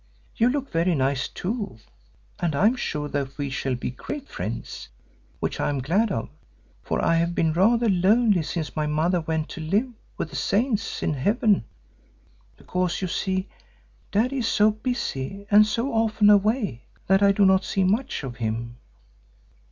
You 0.35 0.49
look 0.49 0.71
very 0.71 0.95
nice 0.95 1.27
too 1.27 1.77
and 2.39 2.55
I 2.55 2.65
am 2.65 2.75
sure 2.75 3.07
that 3.09 3.37
we 3.37 3.51
shall 3.51 3.75
be 3.75 3.91
great 3.91 4.27
friends, 4.27 4.89
which 5.39 5.59
I 5.59 5.69
am 5.69 5.77
glad 5.77 6.11
of, 6.11 6.27
for 6.81 6.99
I 7.05 7.17
have 7.17 7.35
been 7.35 7.53
rather 7.53 7.87
lonely 7.87 8.41
since 8.41 8.75
my 8.75 8.87
mother 8.87 9.21
went 9.21 9.47
to 9.49 9.61
live 9.61 9.91
with 10.17 10.31
the 10.31 10.35
saints 10.35 11.03
in 11.03 11.13
Heaven, 11.13 11.65
because, 12.57 12.99
you 13.03 13.07
see, 13.07 13.47
Daddy 14.11 14.37
is 14.37 14.47
so 14.47 14.71
busy 14.71 15.45
and 15.51 15.67
so 15.67 15.93
often 15.93 16.31
away, 16.31 16.85
that 17.05 17.21
I 17.21 17.31
do 17.31 17.45
not 17.45 17.63
see 17.63 17.83
much 17.83 18.23
of 18.23 18.37
him." 18.37 18.77